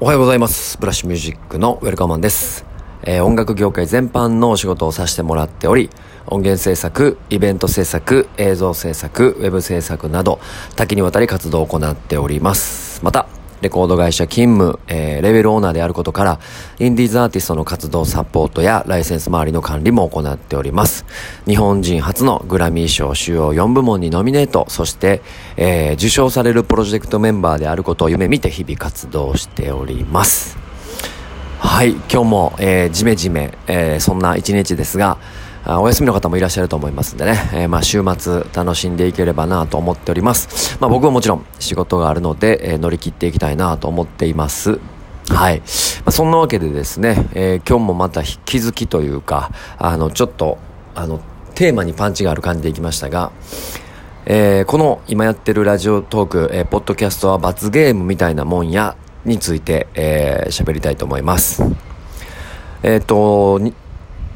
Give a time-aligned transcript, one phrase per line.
[0.00, 0.78] おはようございます。
[0.78, 2.64] ブラッシュミュージックのウェルカマンです。
[3.02, 5.90] えー音楽業界全般のお仕事をさせてもらっており、
[6.26, 10.38] 音源制作、イベント制作、映像制作、ウェブ制作など、
[10.76, 13.04] 多岐にわたり活動を行っております。
[13.04, 13.26] また、
[13.60, 16.40] レコード会社勤務、えーレベルオーナーであることから、
[16.78, 21.04] インディーズアーティストの活動サポートやライセンス周りの管理も行っております。
[21.46, 25.22] 日本人初のグラミー賞主要4部門にノミネート、そして、
[25.56, 30.56] えー受賞されるプロジェクトメンバーであることを夢見て日々活動しております。
[31.58, 35.18] はい、今日も、えー、ジメジメ、えーそんな一日ですが、
[35.70, 40.78] あお休みの方もいらっしゃると思いますんでね、えーまあ週末楽しんでいければなと思っております。
[40.80, 44.80] まあ僕はもちろん仕事があるので、えー乗り切っていきたいなと思っています。
[45.28, 45.58] はい。
[45.58, 45.64] ま
[46.06, 50.56] あ、そんなわけでですね、えー今日もまた気づきというか、あの、ちょっと、
[50.94, 51.20] あの、
[51.54, 53.30] テーマにパンチがある感じでいきましたが、
[54.24, 58.96] えーこの今やってるラジオトーク、えーポッドキャストは罰ゲームみたいなもんや、
[59.26, 61.62] について、えー喋りたいと思います。
[62.82, 63.60] えっ、と、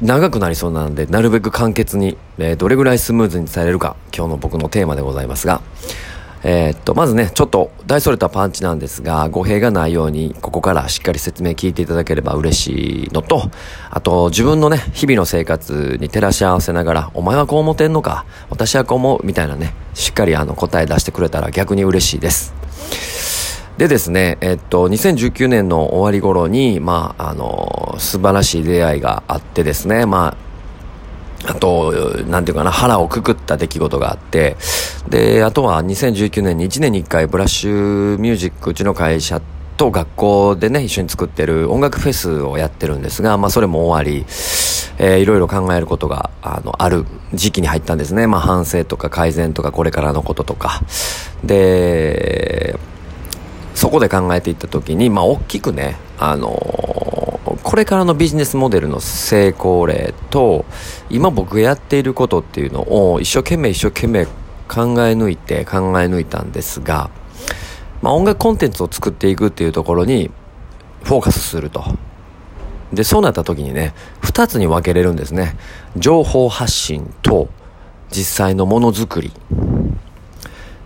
[0.03, 5.61] 長くなりそうなので、なるべく簡潔に、えーどれぐらいスムーズに伝えれるか、今日の僕のテーマでございますが、
[6.43, 13.49] えーっと、まずね、ちょっと大それたパンチなんですが、語弊がないように、ここからしっかり説明聞いていただければ嬉しいのと、
[13.89, 23.32] あと、自分のね、日々の生活に照らし合わせながら、お前はこう思ってんのか、私はこう思う、みたいなね、しっかりあの答え出してくれたら逆に嬉しいです。
[23.77, 30.37] でですね、えっと、2019年の終わり頃に、まあ、あの、素晴らしい出会いがあってですね、ま
[31.45, 31.91] あ、あと、
[32.27, 34.57] なんていうかな、腹をくくった出来事があって、
[35.09, 39.41] で、あとは2019年に1年に1回ブラッシュミュージック、うちの会社
[39.75, 44.25] と学校でね、一緒に作ってる音楽フェスをやってるんですが、まあそれも終わり、
[44.99, 48.27] えーいろいろ考えることが、あの、ある時期に入ったんですね。
[48.27, 50.81] まあ反省とか改善とかこれからのこととか。
[51.43, 52.77] で、
[53.73, 56.83] そこで考えていった時に、まあ、大きくね、あのー
[57.63, 60.65] これからのビジネスモデルの成功例と、
[61.09, 64.31] 今僕がやっていることっていうのを一生懸命一生懸命考
[65.07, 67.09] え抜いて考え抜いたんですが、
[68.01, 70.29] まあ、音楽コンテンツを作っていくっていうところに
[71.03, 71.83] フォーカスすると。
[72.91, 75.55] で、そうなった時にね、二つに分けれるんですね。
[75.95, 77.49] 情報発信と
[78.11, 79.31] 実際のものづくり。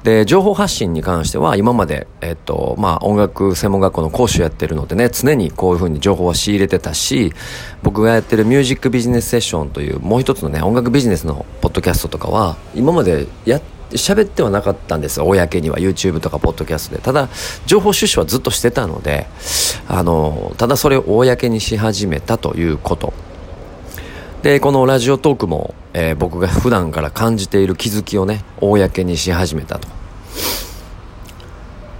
[0.07, 7.33] で、情報発信に関しては、今まで、えっと、まあ、音楽専門学校の講師をやってるのでね、常にこういうふうに情報は仕入れてたし、
[7.83, 13.59] 僕がやってるミュージックビジネスセッションという、もう一つのね、音楽ビジネスのポッドキャストとかは、今までや
[13.91, 15.25] 喋ってはなかったんですよ。
[15.27, 17.01] 公には YouTube とかポッドキャストで。
[17.01, 17.27] ただ、
[17.65, 19.27] 情報収集はずっとしてたので、
[19.89, 23.11] あの、ただそれを公にし始めたということ。
[24.41, 29.96] で、このラジオトークも、えー僕が普段から感じている気づきをね、公にし始めたと。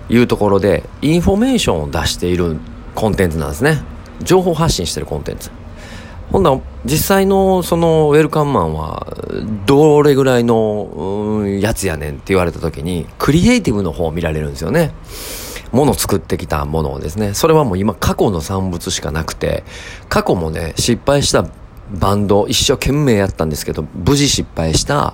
[0.09, 2.57] いうところで、インフォメーションを出している
[2.95, 3.81] コンテンツなんですね。
[4.21, 5.51] 情報発信してるコンテンツ。
[6.31, 9.15] ほんなら実際のそのウェルカムマンは
[9.65, 14.91] どれぐらいのやつやねんって言われた時にクリエイティブの方を見られるんですよね。
[15.71, 17.33] もの作ってきたものをですね。
[17.33, 19.63] それはもう今過去の産物しかなくて、
[20.09, 21.45] 過去もね、失敗した
[21.91, 25.13] バンド、一生懸命やったんですけど、無事失敗した、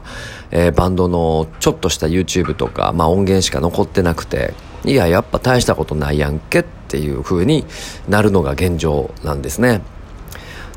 [0.51, 4.53] えーバンドのちょっとした YouTube とか、まあ音源しか残ってなくて、
[4.85, 7.65] いや、やっぱ大したことないやんけっていう風に
[8.07, 9.81] なるのが現状なんですね。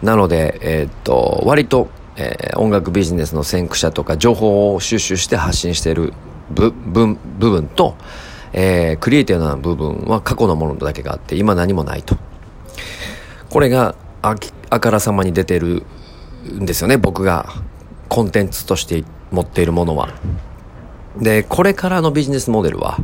[0.02, 6.12] なので、えーっと、割と、えー音楽ビジネスの先駆者とか情報を収集して発信している
[6.50, 7.96] 部分部分と、
[8.52, 12.16] えークリエイティブな部分は過去のものだけがあって、今何もないと。
[13.50, 13.94] これが
[14.26, 14.34] あ
[14.70, 15.84] あからさまに出てる
[16.52, 17.46] んですよね、僕が
[18.08, 20.08] コンテンツとして持っているものは。
[21.16, 22.98] で、これからのビジネスモデルは、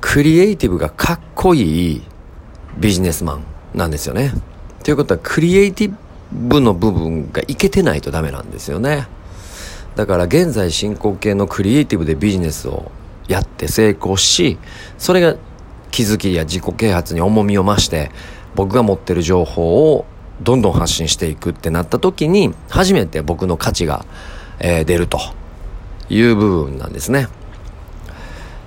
[0.00, 2.02] クリエイティブがかっこいい
[2.78, 4.32] ビジネスマンなんですよね。
[4.84, 5.94] ということは、クリエイティ
[6.30, 9.08] ブの部分がいけてないとダメなんですよね。
[9.96, 12.92] だから現在進行形のクリエイティブでビジネスを
[13.26, 14.58] やって成功し、
[14.96, 15.34] それが
[15.90, 18.12] 気づきや自己啓発に重みを増して、
[18.54, 20.06] 僕が持ってる情報を
[20.42, 24.04] どんどん発信していくってなった時に、初めて僕の価値が、
[24.58, 25.18] えー出ると
[26.08, 27.28] いう部分なんですね。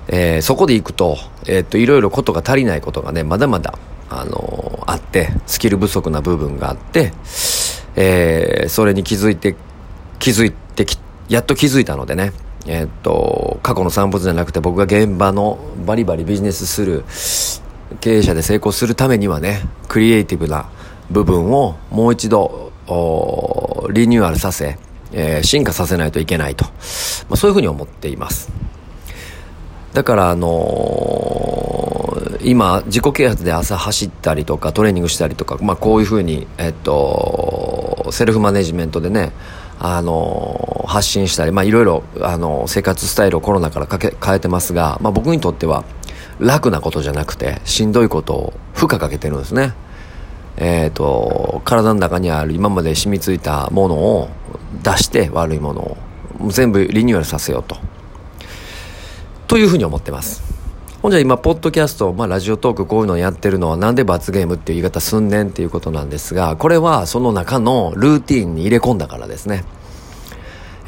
[0.08, 3.78] えーそこで行くと、えーっと、いろいろことが足りないことがね、まだまだ、
[4.10, 7.14] あのーあって、スキル不足な部分があって、
[7.96, 9.56] えーそれに気づいて、
[10.20, 12.34] 気づいてき、やっと気づいたのでね、
[12.66, 17.06] えっと、過去の産物じゃなくて僕が現場のバリバリビジネスする
[18.02, 20.70] 経営者で成功するためにはね、クリエイティブな
[21.12, 22.72] 部分をもう一度、
[23.92, 24.78] リニューアルさせ、
[25.12, 26.66] えー進化させないといけないと。
[26.66, 26.72] ま
[27.32, 28.52] あ、そういうふうに思っています。
[29.94, 31.90] だから、あのー
[32.42, 39.34] 今自己啓発で朝走ったりとかトレーニングしたりとか、まあ、こういうふうに、えっと、セルフマネジメントでね
[39.78, 45.84] あの発信したり、まあ、いろいろあの生活スタイルをコロナからかけ変えてますが、まあ、僕にとっては
[46.40, 49.74] 楽なことじゃなくてしんどいことを負荷かけてるんですね
[50.60, 54.30] えっ、ー、と体の中にある今まで染みついたものを
[54.84, 55.98] 出して悪いものを
[56.50, 57.78] 全部リニューアルさせようと
[59.48, 60.50] というふうに思ってます
[61.02, 69.64] ほんじゃ今、ポッドキャスト、まあ、ラジオトークこういうのやってるのはなんで罰ゲームっていう言い方すんねんっていうことなんですが、これはその中のルーティンに入れ込んだからですね。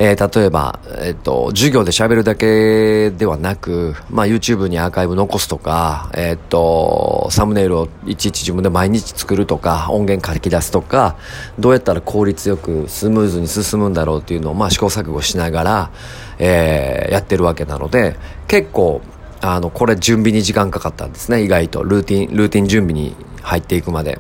[0.04, 11.18] えー、例えば、えっと、授業で喋るだけではなく、まあ、YouTube にアーカイブ残すとか、えっと、サムネイルをいちいち自分で毎日作るとか、音源書き出すとか、
[11.60, 15.92] どうやったら効率よくスムーズに進むんだろうっていうのを、まあ、試行錯誤しながら、
[16.40, 18.16] えー、やってるわけなので、
[18.48, 19.02] 結構、
[19.40, 21.84] あの、これ準備に時間かかったんですね、意外と。
[21.84, 24.18] ルーティン、ルーティン準備に入っていくまで。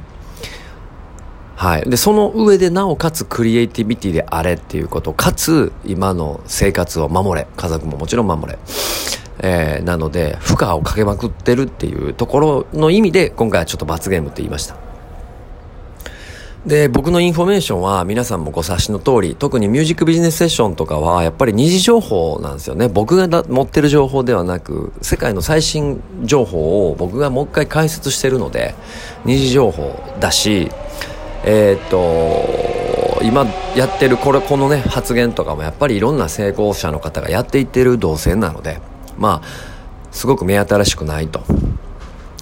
[1.61, 1.87] はい。
[1.87, 7.45] で、その上でなおかつクリエイティビティであれっていうこと、かつ今の生活を守れ。
[7.55, 8.57] 家族ももちろん守れ。
[9.43, 14.75] えー、なので、負荷をかけまくってるっていうところの意味で、今回はちょっと罰ゲームって言いました。
[16.65, 22.87] で、僕のインフォメーションは皆さんもご察しの通り、特にミュージックビジネスセッションとかはやっぱり二次情報なんですよね。
[22.87, 28.73] 僕が持ってる情報ではなく、世界の最新情報を僕がもう一回解説してるので、
[29.25, 30.71] 二次情報だし、
[31.43, 33.45] えー、っと、今
[33.75, 38.79] やってるこれ、このね、発言とかもやっぱりいろんな成功者の方がやっていってる動線なので、
[39.17, 39.47] まあ、
[40.11, 41.43] すごく目新しくないと。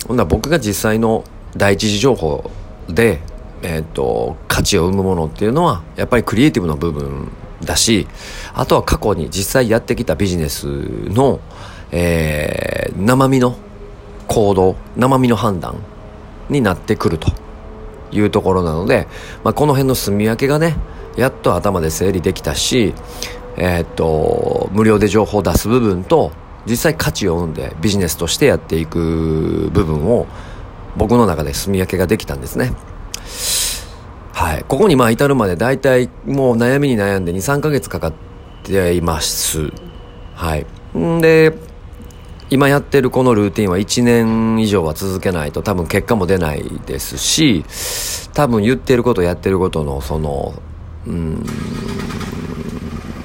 [0.07, 1.23] ほんなら僕が実際の
[1.55, 2.49] 第一次情報
[2.87, 3.21] で
[3.61, 7.29] えっ、と、価値を生むものっていうのは、やっぱりクリエイティブの部分
[7.63, 8.07] だし、
[8.53, 11.39] あとは過去に実際やってきたビジネスの、
[11.91, 13.57] えー、生身の
[14.27, 15.75] 行動、生身の判断
[16.49, 17.31] になってくると
[18.11, 19.07] いうところなので、
[19.43, 20.75] まあ、この辺の住み分けがね、
[21.15, 22.93] やっと頭で整理できたし、
[23.57, 26.31] えー、っと、無料で情報を出す部分と、
[26.65, 30.27] 実際価値を生んでビジネスとしてやっていく部分を
[30.97, 32.73] 僕の中で住み分けができたんですね。
[34.33, 34.65] はい。
[34.67, 38.13] ここにまあ至るまで大体もう悩みに悩んで2、3ヶ月かかっ
[38.63, 39.71] ています。
[40.35, 40.65] はい。
[40.97, 41.53] んで、
[42.51, 47.63] 今やってるこのルーティンは1年以上は続けないと多分結果も出ないですし、
[48.33, 50.53] 多分言ってることやってることのその、
[51.05, 51.45] うん、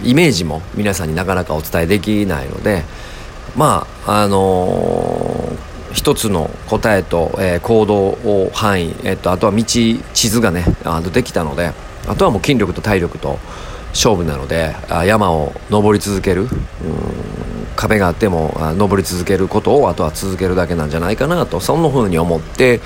[0.03, 2.83] イメージも皆さんになかなかお伝えできないので、
[3.57, 11.71] まあ、あのー一つの答えと、えー、行動を範囲、えー、とあとは道地図がねあのできたので
[12.09, 13.39] あとはもう筋力と体力と
[13.91, 16.43] 勝負なのであ山を登り続ける。
[16.43, 17.54] うん。
[17.77, 22.81] 壁があっても登り続けることをあとは続けるだけなんじゃないかなとそんな風に思って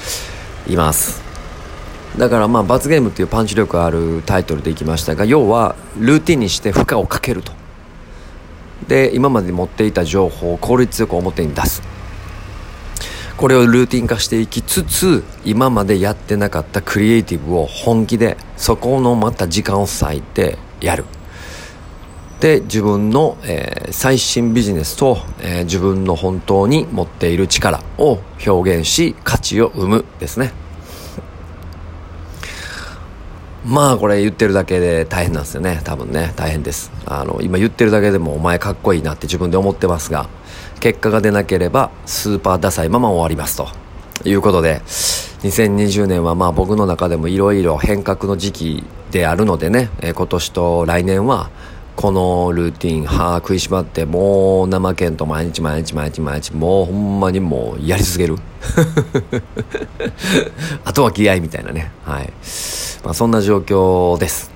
[0.67, 1.23] います。
[2.17, 7.53] だからまあ罰ゲームっていうパンチ力あるタイトルでいきましたが要はルーティンにして負荷をかけると。
[8.89, 11.83] で今まで持っていた情報を効率よく表に出す。
[13.37, 21.05] これをルーティン化していきつつ今までやってなかったクリエイティブを本気でそこのまた時間を割いてやる。
[22.41, 30.53] で自分の、えー、最新ビジネスと、えー、自分の本当に持っている力を表現し価値を生むですね。
[33.67, 35.81] まあこれ言ってるだけで大変なんですよね。
[35.83, 36.33] 多分ね。
[36.37, 36.93] 大変です。
[37.07, 40.29] あの今言ってるだけでもお前かっこいいなって自分で思ってますが
[40.79, 43.69] 結果が出なければスーパーダサいまま終わりますと。
[44.25, 51.51] いうことで2020年はまあ僕の中でもいろいろ変革の時期であるのでね、え今年と来年は
[51.99, 58.37] このルーティン、は、食いしばって、もう怠けんと毎日毎日毎日毎日、もうほんまにもうやり続ける。
[60.87, 61.91] あとは気合いみたいなね。
[62.05, 62.33] はい。
[63.03, 64.53] まあそんな状況です。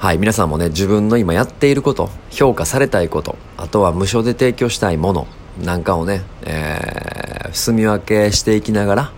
[0.00, 5.26] はい、皆さんもね、自分の今やっていること、評価されたいこと、あとは無償で提供したいもの
[5.64, 9.12] なんかをね、えー、住み分けしていきながら、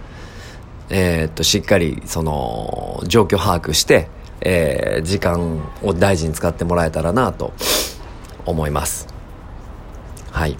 [0.90, 4.08] えー、っと、しっかり、その、状況把握して、
[4.40, 7.52] えー、時間を大事に使ってもらえたらなと
[8.46, 9.08] 思います。
[10.30, 10.56] はい。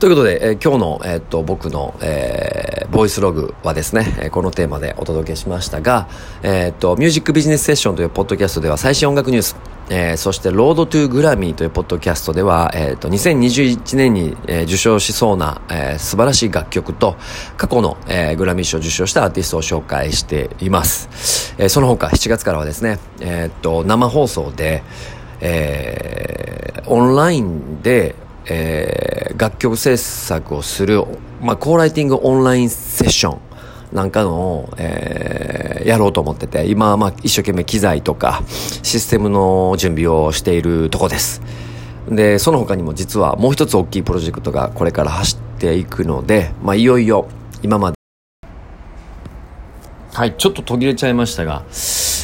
[0.00, 6.08] ということで、えー、今日の、えー、っと僕の、えー、ボイスログはですね、えー、このテーマでお届けしましたが、
[6.42, 9.56] え、っとミュージックビジネスセッションというポッドキャストでは最新音楽ニュース、
[9.90, 17.16] えー、そしてロードトゥグラミーというポッドキャストでは、えー、っと2021年に、えー、受賞しそうな、えー、素晴らしい楽曲と
[17.56, 21.54] 過去の、えー、グラミー賞を受賞したアーティストを紹介しています。
[21.58, 24.82] えー、その他7月からはですね、えー、っと生放送で、
[25.40, 28.14] えー、オンラインで
[28.46, 31.02] えー、楽曲制作をする、
[31.40, 33.40] まあ、コーライティングオンラインセッション
[33.94, 35.33] なんかの、えー、
[35.84, 38.42] やろうと思ってて、今は、まあ、一生懸命機材とか、
[38.82, 41.42] システムの準備をしているとこです。
[42.08, 47.28] で、その他にも実はもう一つ大きいプロジェクトがこれから走っていくので、まあ、いよいよ
[47.62, 47.94] 今まで
[50.12, 51.64] はい、ちょっと途切れちゃいましたが、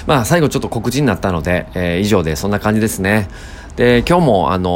[0.06, 3.28] まあ最後ちょっと告知になったので、えー、以上でそんな感じですね。
[3.74, 4.70] で、今日もあの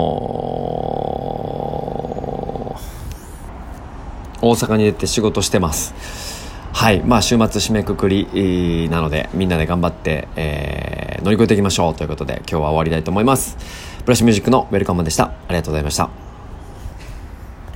[4.40, 6.33] ー、大阪に出て仕事してます。
[6.84, 13.56] はい、まあ週末締めくくりなので、みんなで頑張って、えー、乗り越えていきましょうということで、今日は終わりたいと思います。
[14.04, 15.24] ブラッシュミュージックのウェルカムでした。
[15.24, 16.33] ありがとうございました。